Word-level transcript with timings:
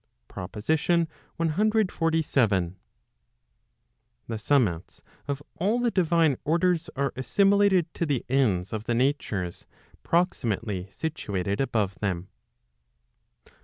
PROPOSITION 0.27 1.07
CXLVII. 1.39 2.73
The 4.25 4.37
summits 4.39 5.03
of 5.27 5.43
all 5.57 5.79
the 5.79 5.91
divine 5.91 6.37
orders 6.43 6.89
are 6.95 7.13
assimilated 7.15 7.93
to 7.93 8.07
the 8.07 8.25
ends 8.27 8.73
of 8.73 8.85
the 8.85 8.95
natures 8.95 9.67
[proximately] 10.01 10.89
situated 10.91 11.61
above 11.61 11.99
them. 11.99 12.29